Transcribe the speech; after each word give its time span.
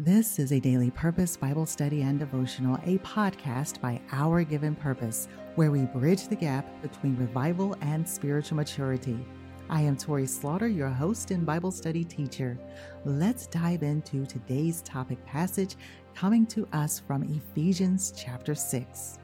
This 0.00 0.38
is 0.38 0.52
a 0.52 0.60
daily 0.60 0.92
purpose 0.92 1.36
Bible 1.36 1.66
study 1.66 2.02
and 2.02 2.20
devotional, 2.20 2.76
a 2.84 2.98
podcast 2.98 3.80
by 3.80 4.00
Our 4.12 4.44
Given 4.44 4.76
Purpose, 4.76 5.26
where 5.56 5.72
we 5.72 5.86
bridge 5.86 6.28
the 6.28 6.36
gap 6.36 6.64
between 6.82 7.16
revival 7.16 7.74
and 7.80 8.08
spiritual 8.08 8.58
maturity. 8.58 9.18
I 9.68 9.80
am 9.80 9.96
Torrie 9.96 10.28
Slaughter, 10.28 10.68
your 10.68 10.88
host 10.88 11.32
and 11.32 11.44
Bible 11.44 11.72
study 11.72 12.04
teacher. 12.04 12.56
Let's 13.04 13.48
dive 13.48 13.82
into 13.82 14.24
today's 14.24 14.82
topic 14.82 15.18
passage 15.26 15.74
coming 16.14 16.46
to 16.46 16.68
us 16.72 17.00
from 17.00 17.24
Ephesians 17.24 18.14
chapter 18.16 18.54
6. 18.54 19.18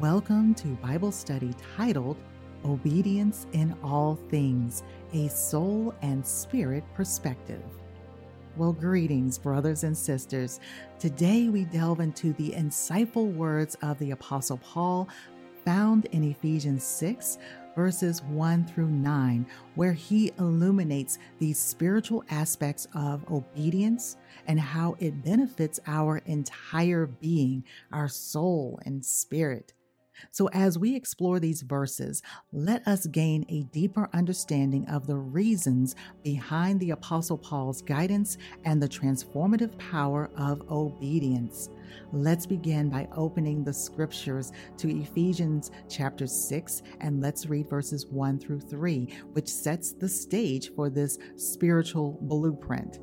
Welcome 0.00 0.56
to 0.56 0.74
Bible 0.82 1.12
study 1.12 1.54
titled 1.76 2.16
Obedience 2.64 3.46
in 3.52 3.76
All 3.84 4.18
Things, 4.28 4.82
a 5.14 5.28
Soul 5.28 5.94
and 6.02 6.26
Spirit 6.26 6.82
Perspective. 6.96 7.62
Well, 8.58 8.72
greetings, 8.72 9.38
brothers 9.38 9.84
and 9.84 9.96
sisters. 9.96 10.58
Today 10.98 11.48
we 11.48 11.62
delve 11.66 12.00
into 12.00 12.32
the 12.32 12.50
insightful 12.50 13.32
words 13.32 13.76
of 13.82 14.00
the 14.00 14.10
Apostle 14.10 14.56
Paul 14.56 15.08
found 15.64 16.06
in 16.06 16.24
Ephesians 16.24 16.82
6, 16.82 17.38
verses 17.76 18.20
1 18.24 18.66
through 18.66 18.88
9, 18.88 19.46
where 19.76 19.92
he 19.92 20.32
illuminates 20.40 21.20
these 21.38 21.56
spiritual 21.56 22.24
aspects 22.30 22.88
of 22.96 23.24
obedience 23.30 24.16
and 24.48 24.58
how 24.58 24.96
it 24.98 25.22
benefits 25.22 25.78
our 25.86 26.18
entire 26.26 27.06
being, 27.06 27.62
our 27.92 28.08
soul 28.08 28.80
and 28.84 29.06
spirit. 29.06 29.72
So, 30.30 30.48
as 30.48 30.78
we 30.78 30.94
explore 30.94 31.40
these 31.40 31.62
verses, 31.62 32.22
let 32.52 32.86
us 32.86 33.06
gain 33.06 33.44
a 33.48 33.62
deeper 33.64 34.08
understanding 34.12 34.88
of 34.88 35.06
the 35.06 35.16
reasons 35.16 35.94
behind 36.22 36.80
the 36.80 36.90
Apostle 36.90 37.38
Paul's 37.38 37.82
guidance 37.82 38.38
and 38.64 38.82
the 38.82 38.88
transformative 38.88 39.76
power 39.78 40.30
of 40.36 40.62
obedience. 40.70 41.70
Let's 42.12 42.46
begin 42.46 42.88
by 42.90 43.08
opening 43.16 43.64
the 43.64 43.72
scriptures 43.72 44.52
to 44.78 45.00
Ephesians 45.02 45.70
chapter 45.88 46.26
6, 46.26 46.82
and 47.00 47.20
let's 47.20 47.46
read 47.46 47.68
verses 47.68 48.06
1 48.06 48.38
through 48.38 48.60
3, 48.60 49.08
which 49.32 49.48
sets 49.48 49.92
the 49.92 50.08
stage 50.08 50.70
for 50.74 50.90
this 50.90 51.18
spiritual 51.36 52.18
blueprint. 52.22 53.00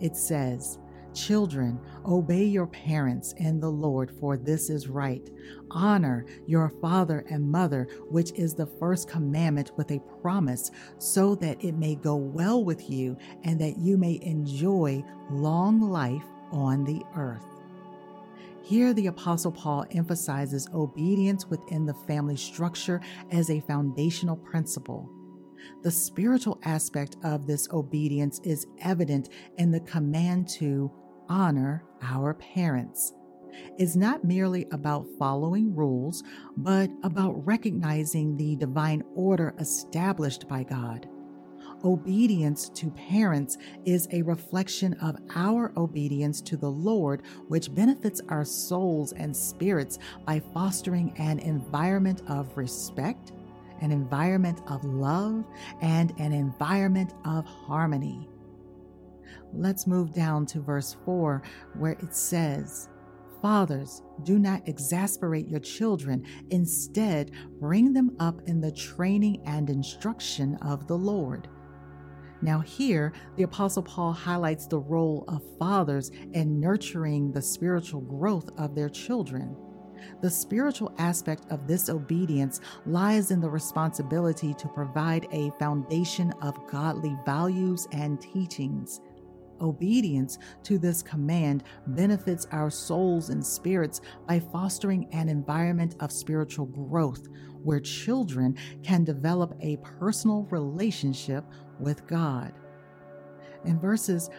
It 0.00 0.16
says, 0.16 0.78
Children, 1.26 1.80
obey 2.06 2.44
your 2.44 2.68
parents 2.68 3.34
in 3.38 3.58
the 3.58 3.68
Lord, 3.68 4.10
for 4.20 4.36
this 4.36 4.70
is 4.70 4.86
right. 4.86 5.28
Honor 5.70 6.24
your 6.46 6.70
father 6.80 7.24
and 7.28 7.50
mother, 7.50 7.88
which 8.08 8.30
is 8.32 8.54
the 8.54 8.66
first 8.66 9.10
commandment 9.10 9.72
with 9.76 9.90
a 9.90 10.00
promise, 10.22 10.70
so 10.98 11.34
that 11.34 11.62
it 11.62 11.74
may 11.74 11.96
go 11.96 12.14
well 12.14 12.64
with 12.64 12.88
you 12.88 13.16
and 13.42 13.60
that 13.60 13.78
you 13.78 13.98
may 13.98 14.20
enjoy 14.22 15.04
long 15.28 15.80
life 15.80 16.24
on 16.52 16.84
the 16.84 17.02
earth. 17.16 17.44
Here, 18.62 18.94
the 18.94 19.08
Apostle 19.08 19.52
Paul 19.52 19.86
emphasizes 19.90 20.68
obedience 20.72 21.46
within 21.46 21.84
the 21.84 21.94
family 22.06 22.36
structure 22.36 23.00
as 23.32 23.50
a 23.50 23.60
foundational 23.60 24.36
principle. 24.36 25.10
The 25.82 25.90
spiritual 25.90 26.60
aspect 26.64 27.16
of 27.24 27.46
this 27.46 27.68
obedience 27.70 28.40
is 28.44 28.68
evident 28.80 29.30
in 29.56 29.72
the 29.72 29.80
command 29.80 30.48
to 30.50 30.90
honor 31.28 31.84
our 32.02 32.34
parents. 32.34 33.14
is 33.78 33.96
not 33.96 34.24
merely 34.24 34.66
about 34.72 35.06
following 35.18 35.74
rules, 35.74 36.22
but 36.56 36.90
about 37.02 37.44
recognizing 37.46 38.36
the 38.36 38.56
divine 38.56 39.02
order 39.14 39.54
established 39.58 40.48
by 40.48 40.62
God. 40.62 41.08
Obedience 41.84 42.68
to 42.70 42.90
parents 42.90 43.56
is 43.84 44.08
a 44.12 44.22
reflection 44.22 44.94
of 44.94 45.16
our 45.36 45.72
obedience 45.76 46.40
to 46.40 46.56
the 46.56 46.70
Lord, 46.70 47.22
which 47.46 47.72
benefits 47.74 48.20
our 48.28 48.44
souls 48.44 49.12
and 49.12 49.36
spirits 49.36 49.98
by 50.26 50.40
fostering 50.52 51.14
an 51.18 51.38
environment 51.38 52.22
of 52.26 52.56
respect, 52.56 53.32
an 53.80 53.92
environment 53.92 54.60
of 54.66 54.84
love, 54.84 55.44
and 55.80 56.12
an 56.18 56.32
environment 56.32 57.14
of 57.24 57.44
harmony. 57.44 58.28
Let's 59.52 59.86
move 59.86 60.14
down 60.14 60.46
to 60.46 60.60
verse 60.60 60.96
4, 61.04 61.42
where 61.74 61.92
it 61.92 62.14
says, 62.14 62.88
Fathers, 63.40 64.02
do 64.24 64.38
not 64.38 64.66
exasperate 64.66 65.48
your 65.48 65.60
children. 65.60 66.24
Instead, 66.50 67.30
bring 67.60 67.92
them 67.92 68.16
up 68.18 68.40
in 68.46 68.60
the 68.60 68.72
training 68.72 69.42
and 69.46 69.70
instruction 69.70 70.56
of 70.56 70.86
the 70.88 70.98
Lord. 70.98 71.48
Now, 72.40 72.60
here, 72.60 73.12
the 73.36 73.42
Apostle 73.44 73.82
Paul 73.82 74.12
highlights 74.12 74.66
the 74.66 74.78
role 74.78 75.24
of 75.28 75.42
fathers 75.58 76.10
in 76.32 76.60
nurturing 76.60 77.32
the 77.32 77.42
spiritual 77.42 78.00
growth 78.00 78.50
of 78.58 78.74
their 78.74 78.88
children. 78.88 79.56
The 80.20 80.30
spiritual 80.30 80.94
aspect 80.98 81.46
of 81.50 81.66
this 81.66 81.88
obedience 81.88 82.60
lies 82.86 83.32
in 83.32 83.40
the 83.40 83.50
responsibility 83.50 84.54
to 84.54 84.68
provide 84.68 85.26
a 85.32 85.50
foundation 85.58 86.32
of 86.40 86.66
godly 86.70 87.16
values 87.24 87.88
and 87.92 88.20
teachings. 88.20 89.00
Obedience 89.60 90.38
to 90.62 90.78
this 90.78 91.02
command 91.02 91.64
benefits 91.88 92.46
our 92.52 92.70
souls 92.70 93.30
and 93.30 93.44
spirits 93.44 94.00
by 94.26 94.38
fostering 94.38 95.08
an 95.12 95.28
environment 95.28 95.96
of 96.00 96.12
spiritual 96.12 96.66
growth 96.66 97.26
where 97.62 97.80
children 97.80 98.56
can 98.82 99.04
develop 99.04 99.56
a 99.60 99.76
personal 99.78 100.46
relationship 100.50 101.44
with 101.80 102.06
God. 102.06 102.52
In 103.64 103.80
verses 103.80 104.30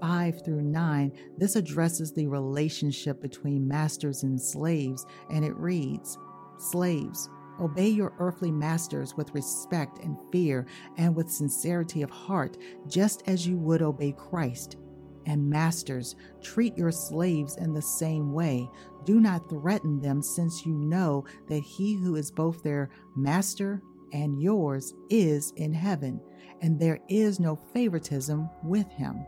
5 0.00 0.44
through 0.44 0.62
9, 0.62 1.12
this 1.38 1.56
addresses 1.56 2.12
the 2.12 2.26
relationship 2.26 3.20
between 3.20 3.66
masters 3.66 4.22
and 4.22 4.40
slaves, 4.40 5.06
and 5.30 5.44
it 5.44 5.56
reads 5.56 6.18
Slaves, 6.58 7.28
Obey 7.62 7.88
your 7.88 8.12
earthly 8.18 8.50
masters 8.50 9.16
with 9.16 9.32
respect 9.34 9.98
and 9.98 10.18
fear 10.32 10.66
and 10.96 11.14
with 11.14 11.30
sincerity 11.30 12.02
of 12.02 12.10
heart, 12.10 12.58
just 12.88 13.22
as 13.28 13.46
you 13.46 13.56
would 13.56 13.82
obey 13.82 14.12
Christ. 14.12 14.78
And 15.26 15.48
masters, 15.48 16.16
treat 16.42 16.76
your 16.76 16.90
slaves 16.90 17.56
in 17.58 17.72
the 17.72 17.80
same 17.80 18.32
way. 18.32 18.68
Do 19.04 19.20
not 19.20 19.48
threaten 19.48 20.00
them, 20.00 20.20
since 20.20 20.66
you 20.66 20.74
know 20.74 21.24
that 21.48 21.60
he 21.60 21.94
who 21.94 22.16
is 22.16 22.32
both 22.32 22.64
their 22.64 22.90
master 23.14 23.80
and 24.12 24.42
yours 24.42 24.92
is 25.08 25.52
in 25.56 25.72
heaven, 25.72 26.20
and 26.62 26.80
there 26.80 26.98
is 27.08 27.38
no 27.38 27.54
favoritism 27.72 28.50
with 28.64 28.88
him. 28.88 29.24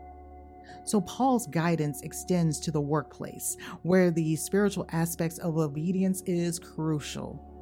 So, 0.83 0.99
Paul's 1.01 1.47
guidance 1.47 2.01
extends 2.01 2.59
to 2.59 2.71
the 2.71 2.81
workplace, 2.81 3.55
where 3.83 4.11
the 4.11 4.35
spiritual 4.35 4.87
aspects 4.91 5.37
of 5.37 5.57
obedience 5.57 6.21
is 6.25 6.59
crucial. 6.59 7.54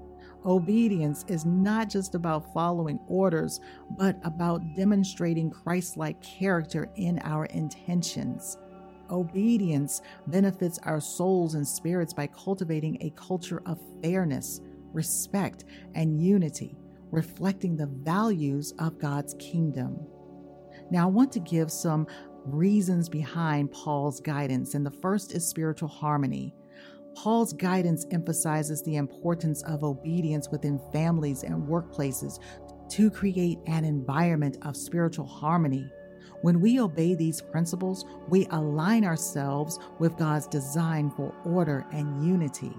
Obedience 0.46 1.24
is 1.30 1.46
not 1.46 1.90
just 1.90 2.16
about 2.16 2.54
following 2.54 3.00
orders, 3.08 3.62
but 3.98 4.18
about 4.24 4.62
demonstrating 4.76 5.50
Christ 5.50 5.96
like 5.96 6.22
character 6.22 6.90
in 6.96 7.20
our 7.20 7.46
intentions. 7.46 8.58
Obedience 9.10 10.02
benefits 10.28 10.80
our 10.84 11.00
souls 11.00 11.56
and 11.56 11.68
spirits 11.68 12.14
by 12.14 12.28
cultivating 12.28 12.98
a 13.02 13.12
culture 13.12 13.62
of 13.66 13.80
fairness, 14.02 14.60
respect, 14.92 15.66
and 15.96 16.22
unity, 16.22 16.78
reflecting 17.12 17.78
the 17.78 17.88
values 17.88 18.74
of 18.80 19.00
God's 19.00 19.36
kingdom. 19.40 19.98
Now, 20.92 21.04
I 21.04 21.12
want 21.12 21.32
to 21.34 21.40
give 21.40 21.72
some 21.72 22.08
reasons 22.46 23.08
behind 23.08 23.72
Paul's 23.72 24.20
guidance, 24.20 24.74
and 24.74 24.86
the 24.86 24.92
first 24.92 25.34
is 25.34 25.48
spiritual 25.48 25.88
harmony. 25.88 26.54
Paul's 27.16 27.54
guidance 27.54 28.06
emphasizes 28.12 28.82
the 28.82 28.96
importance 28.96 29.62
of 29.64 29.84
obedience 29.84 30.50
within 30.50 30.80
families 30.92 31.44
and 31.44 31.68
workplaces 31.68 32.40
to 32.90 33.10
create 33.10 33.60
an 33.68 33.86
environment 33.86 34.58
of 34.64 34.76
spiritual 34.76 35.26
harmony. 35.26 35.90
When 36.42 36.60
we 36.60 36.80
obey 36.80 37.16
these 37.16 37.42
principles, 37.42 38.06
we 38.28 38.48
align 38.52 39.06
ourselves 39.06 39.80
with 40.00 40.18
God's 40.18 40.48
design 40.48 41.10
for 41.12 41.34
order 41.46 41.86
and 41.92 42.26
unity. 42.26 42.74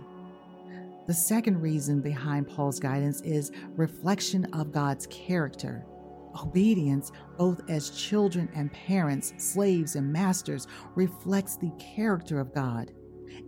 The 1.06 1.14
second 1.14 1.60
reason 1.60 2.00
behind 2.00 2.48
Paul's 2.48 2.80
guidance 2.80 3.20
is 3.22 3.52
reflection 3.76 4.46
of 4.54 4.72
God's 4.72 5.06
character. 5.08 5.84
Obedience, 6.42 7.12
both 7.38 7.60
as 7.68 7.90
children 7.90 8.48
and 8.54 8.72
parents, 8.72 9.34
slaves 9.36 9.96
and 9.96 10.12
masters, 10.12 10.66
reflects 10.94 11.56
the 11.56 11.72
character 11.78 12.40
of 12.40 12.54
God. 12.54 12.90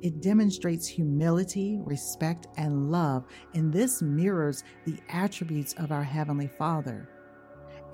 It 0.03 0.21
demonstrates 0.21 0.87
humility, 0.87 1.79
respect, 1.85 2.47
and 2.57 2.91
love, 2.91 3.25
and 3.55 3.73
this 3.73 4.03
mirrors 4.03 4.65
the 4.85 4.99
attributes 5.09 5.75
of 5.75 5.93
our 5.93 6.05
Heavenly 6.05 6.49
Father. 6.49 7.09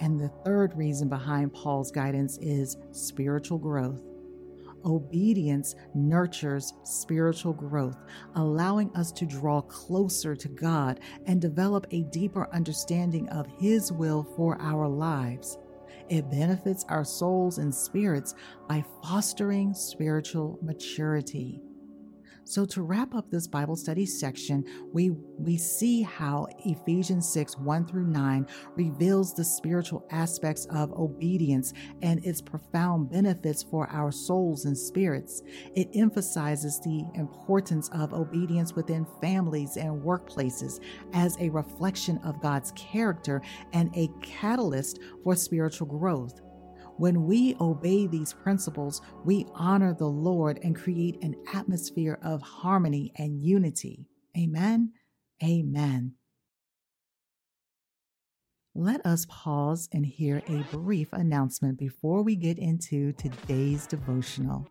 And 0.00 0.18
the 0.18 0.32
third 0.44 0.76
reason 0.76 1.08
behind 1.08 1.52
Paul's 1.52 1.90
guidance 1.90 2.38
is 2.38 2.76
spiritual 2.90 3.58
growth. 3.58 4.00
Obedience 4.84 5.76
nurtures 5.94 6.72
spiritual 6.82 7.52
growth, 7.52 7.96
allowing 8.34 8.90
us 8.96 9.12
to 9.12 9.26
draw 9.26 9.60
closer 9.60 10.34
to 10.34 10.48
God 10.48 10.98
and 11.26 11.40
develop 11.40 11.86
a 11.92 12.02
deeper 12.04 12.48
understanding 12.52 13.28
of 13.28 13.46
His 13.58 13.92
will 13.92 14.24
for 14.36 14.60
our 14.60 14.88
lives. 14.88 15.58
It 16.08 16.28
benefits 16.30 16.84
our 16.88 17.04
souls 17.04 17.58
and 17.58 17.72
spirits 17.72 18.34
by 18.68 18.84
fostering 19.02 19.72
spiritual 19.72 20.58
maturity. 20.60 21.62
So 22.44 22.64
to 22.66 22.82
wrap 22.82 23.14
up 23.14 23.30
this 23.30 23.46
Bible 23.46 23.76
study 23.76 24.04
section, 24.04 24.64
we 24.92 25.10
we 25.10 25.56
see 25.56 26.02
how 26.02 26.48
Ephesians 26.64 27.28
6, 27.32 27.56
1 27.58 27.86
through 27.86 28.06
9 28.06 28.46
reveals 28.74 29.32
the 29.32 29.44
spiritual 29.44 30.06
aspects 30.10 30.66
of 30.66 30.92
obedience 30.92 31.72
and 32.02 32.24
its 32.26 32.40
profound 32.40 33.10
benefits 33.10 33.62
for 33.62 33.88
our 33.90 34.10
souls 34.10 34.64
and 34.64 34.76
spirits. 34.76 35.42
It 35.76 35.88
emphasizes 35.94 36.80
the 36.80 37.04
importance 37.14 37.88
of 37.90 38.12
obedience 38.12 38.74
within 38.74 39.06
families 39.20 39.76
and 39.76 40.02
workplaces 40.02 40.80
as 41.12 41.36
a 41.38 41.48
reflection 41.48 42.18
of 42.18 42.42
God's 42.42 42.72
character 42.72 43.40
and 43.72 43.90
a 43.96 44.08
catalyst 44.20 44.98
for 45.22 45.36
spiritual 45.36 45.86
growth. 45.86 46.40
When 46.98 47.24
we 47.24 47.56
obey 47.60 48.06
these 48.06 48.32
principles, 48.32 49.00
we 49.24 49.46
honor 49.54 49.94
the 49.94 50.06
Lord 50.06 50.60
and 50.62 50.76
create 50.76 51.22
an 51.22 51.34
atmosphere 51.52 52.18
of 52.22 52.42
harmony 52.42 53.12
and 53.16 53.40
unity. 53.40 54.06
Amen. 54.36 54.92
Amen. 55.42 56.14
Let 58.74 59.04
us 59.04 59.26
pause 59.28 59.88
and 59.92 60.06
hear 60.06 60.42
a 60.48 60.64
brief 60.74 61.12
announcement 61.12 61.78
before 61.78 62.22
we 62.22 62.36
get 62.36 62.58
into 62.58 63.12
today's 63.12 63.86
devotional. 63.86 64.66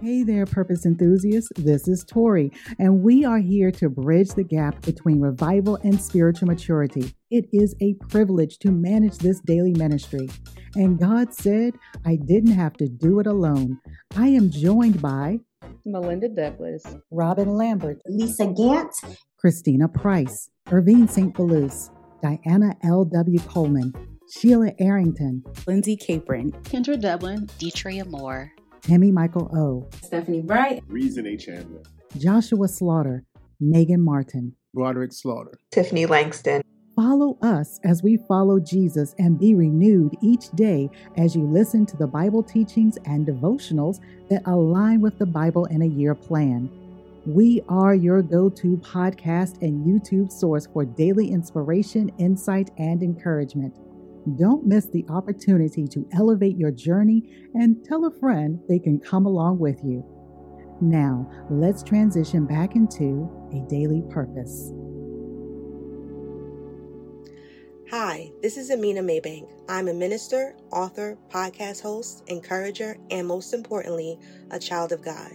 Hey 0.00 0.22
there, 0.22 0.46
purpose 0.46 0.86
enthusiasts. 0.86 1.50
This 1.56 1.88
is 1.88 2.04
Torrie, 2.04 2.56
and 2.78 3.02
we 3.02 3.24
are 3.24 3.40
here 3.40 3.72
to 3.72 3.88
bridge 3.88 4.28
the 4.28 4.44
gap 4.44 4.80
between 4.82 5.20
revival 5.20 5.74
and 5.82 6.00
spiritual 6.00 6.46
maturity. 6.46 7.12
It 7.32 7.46
is 7.52 7.74
a 7.80 7.94
privilege 8.08 8.60
to 8.60 8.70
manage 8.70 9.18
this 9.18 9.40
daily 9.40 9.72
ministry. 9.72 10.28
And 10.76 11.00
God 11.00 11.34
said, 11.34 11.74
I 12.06 12.14
didn't 12.14 12.52
have 12.52 12.74
to 12.74 12.86
do 12.86 13.18
it 13.18 13.26
alone. 13.26 13.80
I 14.16 14.28
am 14.28 14.52
joined 14.52 15.02
by 15.02 15.40
Melinda 15.84 16.28
Douglas, 16.28 16.84
Robin 17.10 17.48
Lambert, 17.48 18.00
Lisa 18.06 18.46
Gant, 18.46 18.94
Christina 19.36 19.88
Price, 19.88 20.48
Irvine 20.70 21.08
St. 21.08 21.34
Belus, 21.34 21.90
Diana 22.22 22.76
L.W. 22.84 23.40
Coleman, 23.40 23.92
Sheila 24.30 24.70
Arrington, 24.78 25.42
Lindsay 25.66 25.96
Capron, 25.96 26.52
Kendra 26.62 27.00
Dublin, 27.00 27.48
Deetria 27.58 28.06
Moore. 28.06 28.52
Timmy 28.82 29.12
Michael 29.12 29.50
O, 29.56 29.88
Stephanie 30.02 30.42
Bright, 30.42 30.82
Reason 30.86 31.26
A. 31.26 31.36
Chandler, 31.36 31.82
Joshua 32.16 32.68
Slaughter, 32.68 33.24
Megan 33.60 34.00
Martin, 34.00 34.54
Broderick 34.74 35.12
Slaughter, 35.12 35.58
Tiffany 35.70 36.06
Langston. 36.06 36.62
Follow 36.96 37.38
us 37.42 37.78
as 37.84 38.02
we 38.02 38.16
follow 38.16 38.58
Jesus 38.58 39.14
and 39.20 39.38
be 39.38 39.54
renewed 39.54 40.16
each 40.20 40.50
day 40.50 40.90
as 41.16 41.36
you 41.36 41.44
listen 41.44 41.86
to 41.86 41.96
the 41.96 42.08
Bible 42.08 42.42
teachings 42.42 42.98
and 43.04 43.24
devotionals 43.24 44.00
that 44.28 44.42
align 44.46 45.00
with 45.00 45.16
the 45.18 45.26
Bible 45.26 45.66
in 45.66 45.82
a 45.82 45.86
year 45.86 46.16
plan. 46.16 46.68
We 47.24 47.62
are 47.68 47.94
your 47.94 48.20
go 48.22 48.48
to 48.48 48.78
podcast 48.78 49.62
and 49.62 49.86
YouTube 49.86 50.32
source 50.32 50.66
for 50.66 50.84
daily 50.84 51.30
inspiration, 51.30 52.10
insight, 52.18 52.70
and 52.78 53.00
encouragement. 53.02 53.76
Don't 54.36 54.66
miss 54.66 54.86
the 54.86 55.06
opportunity 55.08 55.86
to 55.88 56.08
elevate 56.12 56.56
your 56.56 56.70
journey 56.70 57.32
and 57.54 57.84
tell 57.84 58.04
a 58.04 58.10
friend 58.10 58.60
they 58.68 58.78
can 58.78 58.98
come 58.98 59.26
along 59.26 59.58
with 59.58 59.78
you. 59.84 60.04
Now, 60.80 61.30
let's 61.50 61.82
transition 61.82 62.44
back 62.46 62.76
into 62.76 63.30
a 63.52 63.68
daily 63.68 64.02
purpose. 64.10 64.72
Hi, 67.90 68.30
this 68.42 68.58
is 68.58 68.70
Amina 68.70 69.00
Maybank. 69.00 69.48
I'm 69.68 69.88
a 69.88 69.94
minister, 69.94 70.54
author, 70.72 71.16
podcast 71.30 71.80
host, 71.80 72.22
encourager, 72.26 72.98
and 73.10 73.26
most 73.26 73.54
importantly, 73.54 74.18
a 74.50 74.58
child 74.58 74.92
of 74.92 75.02
God. 75.02 75.32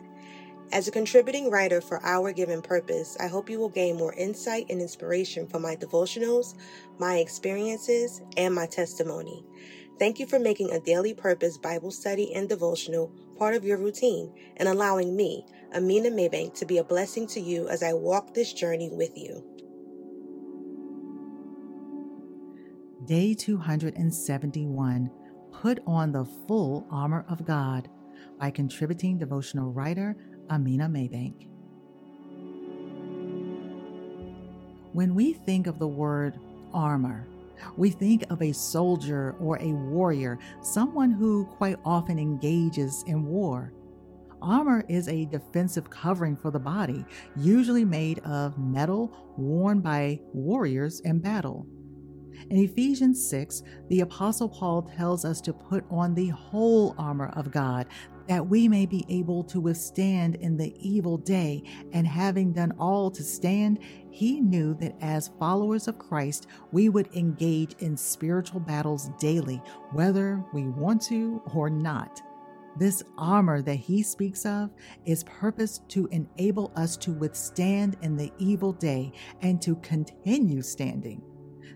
As 0.74 0.88
a 0.88 0.92
contributing 0.92 1.52
writer 1.52 1.82
for 1.82 2.04
Our 2.04 2.34
Given 2.34 2.64
Purpose, 2.64 3.16
I 3.20 3.28
hope 3.28 3.48
you 3.48 3.60
will 3.60 3.70
gain 3.70 3.96
more 3.96 4.16
insight 4.16 4.66
and 4.72 4.82
inspiration 4.82 5.46
from 5.46 5.62
my 5.62 5.76
devotionals, 5.76 6.56
my 6.98 7.18
experiences, 7.18 8.24
and 8.38 8.56
my 8.56 8.66
testimony. 8.66 9.46
Thank 10.00 10.20
you 10.20 10.26
for 10.26 10.40
making 10.40 10.72
a 10.72 10.80
daily 10.80 11.14
purpose 11.14 11.60
Bible 11.60 11.92
study 11.92 12.34
and 12.34 12.50
devotional 12.50 13.14
part 13.38 13.54
of 13.54 13.64
your 13.64 13.78
routine 13.78 14.34
and 14.58 14.68
allowing 14.68 15.16
me, 15.16 15.46
Amina 15.76 16.10
Maybank, 16.10 16.56
to 16.56 16.66
be 16.66 16.80
a 16.80 16.84
blessing 16.84 17.28
to 17.28 17.40
you 17.40 17.68
as 17.68 17.84
I 17.84 17.94
walk 17.94 18.34
this 18.34 18.52
journey 18.52 18.90
with 18.92 19.16
you. 19.16 19.44
Day 23.06 23.36
271 23.36 25.12
Put 25.52 25.84
on 25.86 26.12
the 26.12 26.26
Full 26.48 26.88
Armor 26.90 27.28
of 27.30 27.46
God 27.46 27.90
by 28.40 28.50
contributing 28.50 29.18
devotional 29.20 29.72
writer 29.72 30.16
Amina 30.50 30.88
Maybank. 30.88 31.48
When 34.94 35.16
we 35.16 35.34
think 35.34 35.68
of 35.68 35.80
the 35.80 35.88
word 35.88 36.40
armor, 36.74 37.28
we 37.78 37.90
think 37.90 38.26
of 38.30 38.42
a 38.42 38.52
soldier 38.52 39.36
or 39.40 39.58
a 39.60 39.72
warrior, 39.72 40.38
someone 40.62 41.12
who 41.12 41.46
quite 41.46 41.78
often 41.86 42.20
engages 42.20 43.04
in 43.08 43.26
war. 43.26 43.74
Armor 44.42 44.84
is 44.90 45.08
a 45.08 45.26
defensive 45.26 45.90
covering 45.90 46.36
for 46.36 46.52
the 46.52 46.60
body, 46.60 47.06
usually 47.36 47.86
made 47.86 48.20
of 48.20 48.58
metal 48.58 49.12
worn 49.38 49.80
by 49.80 50.20
warriors 50.34 51.00
in 51.02 51.20
battle. 51.20 51.66
In 52.50 52.58
Ephesians 52.58 53.24
6, 53.30 53.64
the 53.90 54.02
Apostle 54.02 54.50
Paul 54.50 54.84
tells 54.84 55.26
us 55.26 55.42
to 55.42 55.54
put 55.54 55.86
on 55.90 56.14
the 56.14 56.30
whole 56.30 56.96
armor 56.98 57.32
of 57.36 57.52
God 57.52 57.88
that 58.28 58.48
we 58.48 58.68
may 58.68 58.86
be 58.86 59.06
able 59.10 59.44
to 59.44 59.60
withstand 59.60 60.36
in 60.36 60.58
the 60.58 60.74
evil 60.80 61.18
day. 61.18 61.64
And 61.92 62.08
having 62.08 62.54
done 62.54 62.74
all 62.80 63.12
to 63.12 63.24
stand, 63.24 63.80
he 64.10 64.40
knew 64.40 64.74
that 64.76 64.96
as 65.02 65.32
followers 65.40 65.88
of 65.88 66.00
Christ, 66.00 66.48
we 66.72 66.90
would 66.90 67.14
engage 67.16 67.74
in 67.80 67.98
spiritual 67.98 68.60
battles 68.60 69.10
daily, 69.20 69.62
whether 69.92 70.44
we 70.54 70.68
want 70.68 71.02
to 71.04 71.42
or 71.54 71.70
not. 71.70 72.22
This 72.76 73.04
armor 73.18 73.62
that 73.62 73.76
he 73.76 74.02
speaks 74.02 74.46
of 74.46 74.72
is 75.06 75.24
purposed 75.26 75.88
to 75.90 76.08
enable 76.08 76.72
us 76.76 76.98
to 76.98 77.12
withstand 77.12 77.98
in 78.02 78.18
the 78.18 78.32
evil 78.40 78.74
day 78.74 79.12
and 79.42 79.62
to 79.62 79.76
continue 79.78 80.62
standing. 80.64 81.22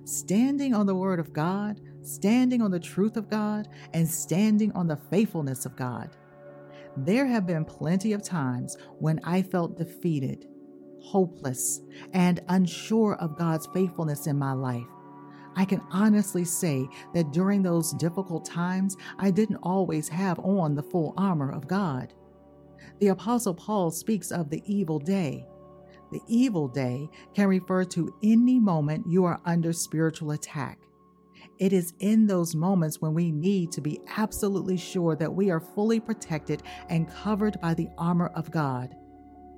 Standing 0.05 0.73
on 0.73 0.85
the 0.85 0.95
word 0.95 1.19
of 1.19 1.33
God, 1.33 1.81
standing 2.01 2.61
on 2.61 2.71
the 2.71 2.79
truth 2.79 3.17
of 3.17 3.29
God, 3.29 3.67
and 3.93 4.07
standing 4.07 4.71
on 4.73 4.87
the 4.87 4.97
faithfulness 4.97 5.65
of 5.65 5.75
God. 5.75 6.09
There 6.95 7.27
have 7.27 7.45
been 7.45 7.65
plenty 7.65 8.13
of 8.13 8.23
times 8.23 8.77
when 8.99 9.19
I 9.23 9.43
felt 9.43 9.77
defeated, 9.77 10.47
hopeless, 11.01 11.81
and 12.13 12.39
unsure 12.49 13.15
of 13.15 13.37
God's 13.37 13.67
faithfulness 13.67 14.25
in 14.27 14.37
my 14.37 14.53
life. 14.53 14.87
I 15.55 15.65
can 15.65 15.81
honestly 15.91 16.45
say 16.45 16.87
that 17.13 17.31
during 17.31 17.63
those 17.63 17.93
difficult 17.93 18.45
times, 18.45 18.95
I 19.17 19.31
didn't 19.31 19.57
always 19.63 20.07
have 20.09 20.39
on 20.39 20.75
the 20.75 20.83
full 20.83 21.13
armor 21.17 21.51
of 21.51 21.67
God. 21.67 22.13
The 22.99 23.07
Apostle 23.07 23.53
Paul 23.53 23.91
speaks 23.91 24.31
of 24.31 24.49
the 24.49 24.61
evil 24.65 24.99
day. 24.99 25.47
The 26.11 26.21
evil 26.27 26.67
day 26.67 27.09
can 27.33 27.47
refer 27.47 27.83
to 27.85 28.13
any 28.23 28.59
moment 28.59 29.05
you 29.07 29.25
are 29.25 29.41
under 29.45 29.73
spiritual 29.73 30.31
attack. 30.31 30.79
It 31.59 31.73
is 31.73 31.93
in 31.99 32.27
those 32.27 32.55
moments 32.55 33.01
when 33.01 33.13
we 33.13 33.31
need 33.31 33.71
to 33.73 33.81
be 33.81 33.99
absolutely 34.15 34.77
sure 34.77 35.15
that 35.15 35.33
we 35.33 35.49
are 35.49 35.59
fully 35.59 35.99
protected 35.99 36.63
and 36.89 37.09
covered 37.09 37.59
by 37.61 37.73
the 37.73 37.89
armor 37.97 38.27
of 38.35 38.51
God. 38.51 38.95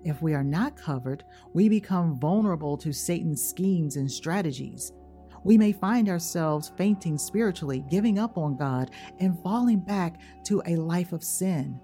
If 0.03 0.21
we 0.21 0.33
are 0.33 0.43
not 0.43 0.77
covered, 0.77 1.25
we 1.53 1.67
become 1.67 2.19
vulnerable 2.19 2.77
to 2.77 2.93
Satan's 2.93 3.43
schemes 3.43 3.97
and 3.97 4.09
strategies. 4.09 4.93
We 5.43 5.57
may 5.57 5.73
find 5.73 6.07
ourselves 6.09 6.71
fainting 6.77 7.17
spiritually, 7.17 7.83
giving 7.89 8.17
up 8.17 8.37
on 8.37 8.55
God, 8.55 8.91
and 9.19 9.41
falling 9.43 9.79
back 9.79 10.19
to 10.45 10.61
a 10.65 10.77
life 10.77 11.11
of 11.11 11.23
sin. 11.23 11.79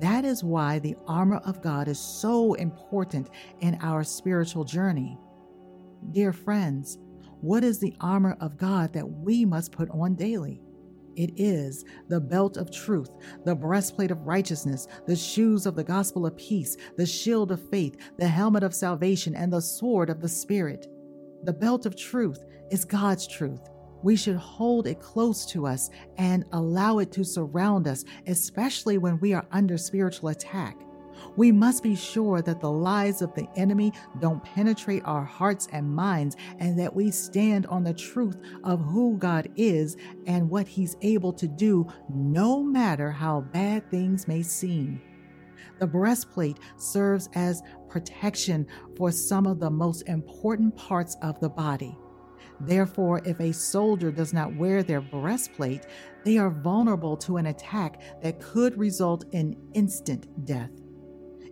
That 0.00 0.24
is 0.24 0.42
why 0.42 0.78
the 0.78 0.96
armor 1.06 1.40
of 1.44 1.62
God 1.62 1.88
is 1.88 1.98
so 1.98 2.54
important 2.54 3.30
in 3.60 3.78
our 3.80 4.02
spiritual 4.02 4.64
journey. 4.64 5.18
Dear 6.10 6.32
friends, 6.32 6.98
what 7.40 7.62
is 7.62 7.78
the 7.78 7.94
armor 8.00 8.36
of 8.40 8.56
God 8.56 8.92
that 8.94 9.08
we 9.08 9.44
must 9.44 9.72
put 9.72 9.88
on 9.90 10.14
daily? 10.14 10.60
It 11.14 11.32
is 11.36 11.84
the 12.08 12.20
belt 12.20 12.56
of 12.56 12.70
truth, 12.70 13.10
the 13.44 13.54
breastplate 13.54 14.10
of 14.10 14.26
righteousness, 14.26 14.86
the 15.06 15.16
shoes 15.16 15.64
of 15.64 15.74
the 15.74 15.84
gospel 15.84 16.26
of 16.26 16.36
peace, 16.36 16.76
the 16.96 17.06
shield 17.06 17.52
of 17.52 17.70
faith, 17.70 17.96
the 18.18 18.28
helmet 18.28 18.62
of 18.62 18.74
salvation, 18.74 19.34
and 19.34 19.52
the 19.52 19.62
sword 19.62 20.10
of 20.10 20.20
the 20.20 20.28
Spirit. 20.28 20.86
The 21.44 21.52
belt 21.52 21.86
of 21.86 21.96
truth 21.96 22.44
is 22.70 22.84
God's 22.84 23.26
truth. 23.26 23.60
We 24.06 24.14
should 24.14 24.36
hold 24.36 24.86
it 24.86 25.00
close 25.00 25.44
to 25.46 25.66
us 25.66 25.90
and 26.16 26.44
allow 26.52 27.00
it 27.00 27.10
to 27.10 27.24
surround 27.24 27.88
us, 27.88 28.04
especially 28.28 28.98
when 28.98 29.18
we 29.18 29.34
are 29.34 29.44
under 29.50 29.76
spiritual 29.76 30.28
attack. 30.28 30.78
We 31.36 31.50
must 31.50 31.82
be 31.82 31.96
sure 31.96 32.40
that 32.40 32.60
the 32.60 32.70
lies 32.70 33.20
of 33.20 33.34
the 33.34 33.48
enemy 33.56 33.92
don't 34.20 34.44
penetrate 34.44 35.02
our 35.06 35.24
hearts 35.24 35.66
and 35.72 35.92
minds, 35.92 36.36
and 36.60 36.78
that 36.78 36.94
we 36.94 37.10
stand 37.10 37.66
on 37.66 37.82
the 37.82 37.94
truth 37.94 38.36
of 38.62 38.80
who 38.80 39.18
God 39.18 39.48
is 39.56 39.96
and 40.28 40.48
what 40.48 40.68
He's 40.68 40.96
able 41.02 41.32
to 41.32 41.48
do, 41.48 41.84
no 42.08 42.62
matter 42.62 43.10
how 43.10 43.40
bad 43.40 43.90
things 43.90 44.28
may 44.28 44.42
seem. 44.42 45.02
The 45.80 45.86
breastplate 45.88 46.60
serves 46.76 47.28
as 47.34 47.60
protection 47.88 48.68
for 48.96 49.10
some 49.10 49.48
of 49.48 49.58
the 49.58 49.70
most 49.70 50.02
important 50.02 50.76
parts 50.76 51.16
of 51.22 51.40
the 51.40 51.50
body. 51.50 51.98
Therefore, 52.60 53.20
if 53.24 53.40
a 53.40 53.52
soldier 53.52 54.10
does 54.10 54.32
not 54.32 54.56
wear 54.56 54.82
their 54.82 55.00
breastplate, 55.00 55.86
they 56.24 56.38
are 56.38 56.50
vulnerable 56.50 57.16
to 57.18 57.36
an 57.36 57.46
attack 57.46 58.00
that 58.22 58.40
could 58.40 58.76
result 58.78 59.24
in 59.32 59.56
instant 59.74 60.44
death. 60.44 60.70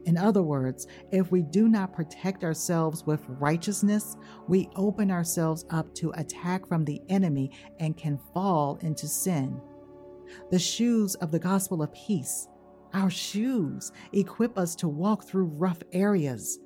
In 0.07 0.19
other 0.19 0.43
words, 0.43 0.87
if 1.13 1.31
we 1.31 1.43
do 1.43 1.69
not 1.69 1.95
protect 1.95 2.45
ourselves 2.45 3.05
with 3.07 3.25
righteousness, 3.29 4.17
we 4.49 4.69
open 4.77 5.11
ourselves 5.11 5.65
up 5.71 5.95
to 5.95 6.13
attack 6.17 6.67
from 6.67 6.85
the 6.85 7.01
enemy 7.09 7.51
and 7.81 7.97
can 7.97 8.19
fall 8.35 8.77
into 8.83 9.09
sin. 9.09 9.61
The 10.51 10.59
shoes 10.59 11.15
of 11.17 11.31
the 11.31 11.39
gospel 11.39 11.83
of 11.83 11.93
peace, 11.95 12.49
our 12.93 13.11
shoes, 13.11 13.93
equip 14.13 14.59
us 14.59 14.75
to 14.77 14.89
walk 14.89 15.25
through 15.25 15.47
rough 15.47 15.83
areas. 15.93 16.59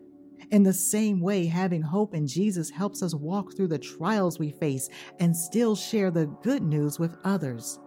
In 0.51 0.63
the 0.63 0.73
same 0.73 1.21
way, 1.21 1.47
having 1.47 1.83
hope 1.83 2.15
in 2.15 2.27
Jesus 2.27 2.71
helps 2.71 3.03
us 3.03 3.15
walk 3.15 3.55
through 3.55 3.69
the 3.69 3.79
trials 3.79 4.39
we 4.39 4.51
face 4.51 4.89
and 5.21 5.37
still 5.37 5.77
share 5.77 6.11
the 6.11 6.27
good 6.43 6.63
news 6.63 6.99
with 6.99 7.17
others. 7.25 7.79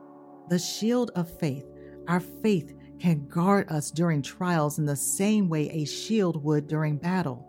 The 0.49 0.59
shield 0.59 1.11
of 1.15 1.29
faith, 1.39 1.65
our 2.07 2.19
faith 2.19 2.73
can 2.99 3.27
guard 3.27 3.71
us 3.71 3.89
during 3.89 4.21
trials 4.21 4.77
in 4.77 4.85
the 4.85 4.95
same 4.95 5.49
way 5.49 5.69
a 5.69 5.85
shield 5.85 6.43
would 6.43 6.67
during 6.67 6.97
battle. 6.97 7.47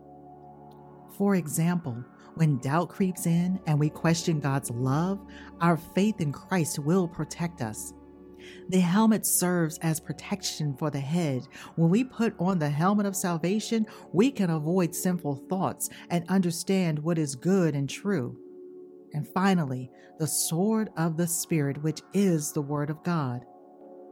For 1.19 1.35
example, 1.35 2.05
when 2.35 2.59
doubt 2.59 2.89
creeps 2.89 3.27
in 3.27 3.61
and 3.67 3.79
we 3.79 3.91
question 3.91 4.41
God's 4.41 4.71
love, 4.71 5.21
our 5.61 5.77
faith 5.77 6.21
in 6.21 6.33
Christ 6.33 6.79
will 6.79 7.07
protect 7.07 7.61
us. 7.61 7.93
The 8.69 8.81
helmet 8.81 9.27
serves 9.27 9.79
as 9.79 10.01
protection 10.01 10.77
for 10.77 10.91
the 10.91 11.01
head. 11.01 11.47
When 11.77 11.91
we 11.91 12.05
put 12.05 12.35
on 12.39 12.59
the 12.59 12.71
helmet 12.71 13.07
of 13.07 13.17
salvation, 13.17 13.87
we 14.13 14.31
can 14.31 14.51
avoid 14.51 14.95
sinful 14.95 15.47
thoughts 15.49 15.89
and 16.11 16.29
understand 16.29 16.99
what 16.99 17.19
is 17.19 17.35
good 17.35 17.75
and 17.75 17.89
true. 17.89 18.37
And 19.13 19.29
finally, 19.29 19.91
the 20.19 20.27
sword 20.27 20.91
of 20.97 21.17
the 21.17 21.27
Spirit, 21.27 21.83
which 21.83 22.01
is 22.15 22.53
the 22.53 22.63
Word 22.63 22.91
of 22.91 23.03
God. 23.03 23.45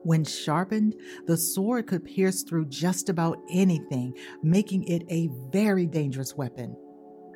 When 0.03 0.25
sharpened, 0.25 0.95
the 1.27 1.37
sword 1.37 1.87
could 1.87 2.05
pierce 2.05 2.43
through 2.43 2.67
just 2.67 3.09
about 3.09 3.39
anything, 3.51 4.17
making 4.43 4.85
it 4.85 5.03
a 5.11 5.31
very 5.53 5.87
dangerous 5.87 6.35
weapon. 6.35 6.77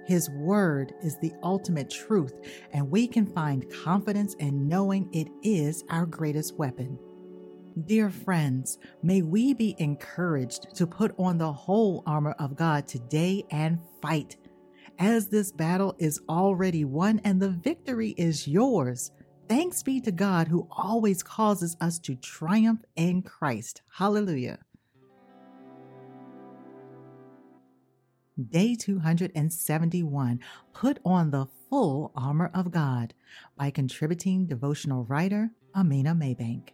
His 0.07 0.29
word 0.31 0.93
is 1.03 1.19
the 1.19 1.33
ultimate 1.43 1.91
truth, 1.91 2.35
and 2.73 2.91
we 2.91 3.07
can 3.07 3.27
find 3.27 3.71
confidence 3.85 4.35
in 4.35 4.69
knowing 4.69 5.09
it 5.13 5.29
is 5.43 5.85
our 5.89 6.07
greatest 6.07 6.57
weapon. 6.57 6.99
Dear 7.87 8.11
friends, 8.11 8.79
may 9.03 9.23
we 9.23 9.53
be 9.55 9.75
encouraged 9.79 10.75
to 10.77 10.87
put 10.87 11.15
on 11.19 11.39
the 11.39 11.53
whole 11.53 12.03
armor 12.07 12.37
of 12.39 12.55
God 12.55 12.87
today 12.87 13.45
and 13.51 13.81
fight, 14.01 14.37
as 14.99 15.29
this 15.29 15.51
battle 15.51 15.97
is 15.99 16.21
already 16.29 16.85
won 16.85 17.21
and 17.25 17.41
the 17.41 17.51
victory 17.51 18.15
is 18.17 18.47
yours. 18.47 19.11
Thanks 19.49 19.83
be 19.83 20.01
to 20.03 20.13
God 20.13 20.49
who 20.49 20.69
always 20.71 21.23
causes 21.23 21.77
us 21.81 21.99
to 22.01 22.15
triumph 22.15 22.83
in 22.95 23.23
Christ. 23.23 23.83
Hallelujah. 23.91 24.59
Day 28.37 28.75
271 28.75 30.41
Put 30.73 30.99
on 31.05 31.31
the 31.31 31.47
full 31.71 32.11
armor 32.17 32.50
of 32.53 32.73
God 32.73 33.14
by 33.57 33.71
contributing 33.71 34.47
devotional 34.47 35.05
writer 35.05 35.53
Amina 35.73 36.17
Maybank. 36.17 36.71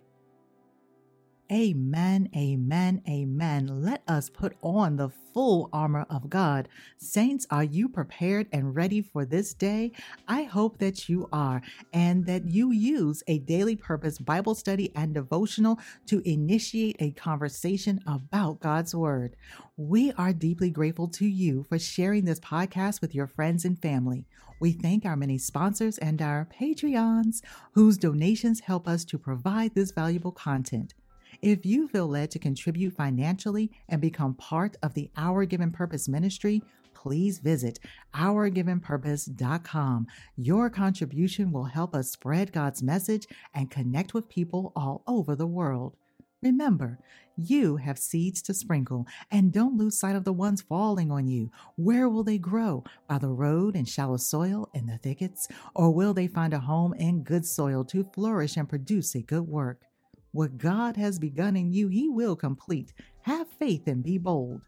Amen, 1.53 2.29
amen, 2.37 3.03
amen. 3.09 3.83
Let 3.83 4.05
us 4.07 4.31
put 4.31 4.55
on 4.63 4.95
the 4.95 5.09
full 5.35 5.69
armor 5.73 6.07
of 6.09 6.31
God. 6.31 6.69
Saints, 6.99 7.45
are 7.51 7.65
you 7.65 7.89
prepared 7.89 8.47
and 8.53 8.73
ready 8.73 9.03
for 9.03 9.25
this 9.25 9.53
day? 9.53 9.91
I 10.29 10.45
hope 10.45 10.79
that 10.79 11.09
you 11.09 11.29
are 11.33 11.61
and 11.93 12.25
that 12.27 12.49
you 12.49 12.71
use 12.71 13.25
a 13.27 13.41
daily 13.41 13.75
purpose 13.75 14.17
Bible 14.17 14.55
study 14.55 14.93
and 14.95 15.13
devotional 15.13 15.81
to 16.07 16.23
initiate 16.25 16.95
a 17.01 17.11
conversation 17.11 18.01
about 18.07 18.61
God's 18.61 18.95
Word. 18.95 19.35
We 19.77 20.13
are 20.13 20.33
deeply 20.33 20.71
grateful 20.71 21.09
to 21.09 21.27
you 21.27 21.65
for 21.65 21.81
sharing 21.81 22.27
this 22.27 22.39
podcast 22.39 23.01
with 23.01 23.13
your 23.13 23.27
friends 23.27 23.65
and 23.65 23.77
family. 23.77 24.25
We 24.61 24.71
thank 24.71 25.05
our 25.05 25.17
many 25.17 25.39
sponsors 25.39 25.99
and 25.99 26.23
our 26.23 26.47
Patreons 26.61 27.41
whose 27.73 27.99
donations 27.99 28.61
help 28.61 28.87
us 28.87 29.05
to 29.07 29.19
provide 29.19 29.75
this 29.75 29.91
valuable 29.91 30.31
content. 30.31 30.95
If 31.43 31.65
you 31.65 31.89
feel 31.89 32.07
led 32.07 32.31
to 32.33 32.39
contribute 32.39 32.95
financially 32.95 33.71
and 33.89 33.99
become 33.99 34.35
part 34.35 34.77
of 34.83 34.93
the 34.93 35.11
Our 35.17 35.47
Given 35.47 35.71
Purpose 35.71 36.07
ministry, 36.07 36.63
please 36.93 37.39
visit 37.39 37.79
ourgivenpurpose.com. 38.15 40.07
Your 40.37 40.69
contribution 40.69 41.51
will 41.51 41.65
help 41.65 41.95
us 41.95 42.11
spread 42.11 42.53
God's 42.53 42.83
message 42.83 43.27
and 43.55 43.71
connect 43.71 44.13
with 44.13 44.29
people 44.29 44.71
all 44.77 45.03
over 45.07 45.35
the 45.35 45.47
world. 45.47 45.97
Remember, 46.43 46.99
you 47.37 47.77
have 47.77 47.99
seeds 47.99 48.43
to 48.43 48.53
sprinkle, 48.53 49.07
and 49.31 49.51
don't 49.51 49.79
lose 49.79 49.99
sight 49.99 50.17
of 50.17 50.25
the 50.25 50.35
ones 50.35 50.61
falling 50.61 51.11
on 51.11 51.27
you. 51.27 51.51
Where 51.77 52.07
will 52.07 52.25
they 52.25 52.37
grow? 52.37 52.85
By 53.09 53.17
the 53.17 53.31
road 53.31 53.77
in 53.77 53.87
shallow 53.87 54.19
soil 54.19 54.69
in 54.75 54.87
the 54.87 54.99
thickets? 54.99 55.49
Or 55.75 55.91
will 55.91 56.13
they 56.13 56.27
find 56.27 56.53
a 56.53 56.61
home 56.61 56.93
in 56.93 57.23
good 57.23 57.47
soil 57.47 57.83
to 57.87 58.05
flourish 58.13 58.59
and 58.59 58.69
produce 58.69 59.15
a 59.15 59.23
good 59.23 59.49
work? 59.49 59.87
What 60.33 60.59
God 60.59 60.97
has 60.97 61.19
begun 61.19 61.57
in 61.57 61.73
you, 61.73 61.89
He 61.89 62.09
will 62.09 62.37
complete. 62.37 62.93
Have 63.23 63.49
faith 63.49 63.89
and 63.89 64.03
be 64.03 64.17
bold. 64.17 64.61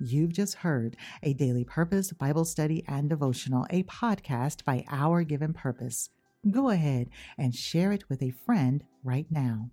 You've 0.00 0.32
just 0.32 0.54
heard 0.54 0.96
a 1.22 1.34
daily 1.34 1.64
purpose 1.64 2.10
Bible 2.12 2.44
study 2.46 2.82
and 2.88 3.10
devotional, 3.10 3.66
a 3.70 3.82
podcast 3.82 4.64
by 4.64 4.84
Our 4.90 5.24
Given 5.24 5.52
Purpose. 5.52 6.08
Go 6.50 6.70
ahead 6.70 7.08
and 7.36 7.54
share 7.54 7.92
it 7.92 8.08
with 8.08 8.22
a 8.22 8.32
friend 8.46 8.82
right 9.04 9.26
now. 9.30 9.70